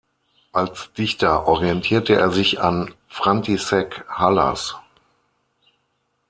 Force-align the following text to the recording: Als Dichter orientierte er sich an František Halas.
Als 0.51 0.91
Dichter 0.93 1.45
orientierte 1.47 2.15
er 2.15 2.31
sich 2.31 2.59
an 2.59 2.95
František 3.07 4.03
Halas. 4.09 4.75